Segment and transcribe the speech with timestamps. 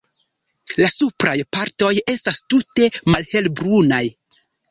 [0.83, 4.03] La supraj partoj estas tute malhelbrunaj.